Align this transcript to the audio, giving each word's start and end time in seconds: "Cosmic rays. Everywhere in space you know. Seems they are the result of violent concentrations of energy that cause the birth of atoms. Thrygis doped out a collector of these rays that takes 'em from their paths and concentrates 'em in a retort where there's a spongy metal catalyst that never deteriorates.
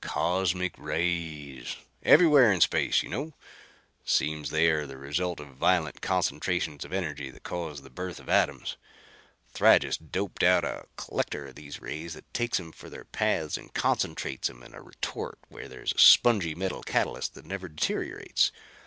"Cosmic 0.00 0.78
rays. 0.78 1.76
Everywhere 2.02 2.50
in 2.50 2.62
space 2.62 3.02
you 3.02 3.10
know. 3.10 3.34
Seems 4.06 4.48
they 4.48 4.70
are 4.70 4.86
the 4.86 4.96
result 4.96 5.38
of 5.38 5.48
violent 5.56 6.00
concentrations 6.00 6.82
of 6.86 6.94
energy 6.94 7.28
that 7.28 7.42
cause 7.42 7.82
the 7.82 7.90
birth 7.90 8.18
of 8.18 8.26
atoms. 8.30 8.78
Thrygis 9.52 9.98
doped 9.98 10.42
out 10.42 10.64
a 10.64 10.86
collector 10.96 11.48
of 11.48 11.56
these 11.56 11.82
rays 11.82 12.14
that 12.14 12.32
takes 12.32 12.58
'em 12.58 12.72
from 12.72 12.88
their 12.88 13.04
paths 13.04 13.58
and 13.58 13.74
concentrates 13.74 14.48
'em 14.48 14.62
in 14.62 14.72
a 14.72 14.80
retort 14.80 15.38
where 15.50 15.68
there's 15.68 15.92
a 15.92 15.98
spongy 15.98 16.54
metal 16.54 16.82
catalyst 16.82 17.34
that 17.34 17.44
never 17.44 17.68
deteriorates. 17.68 18.50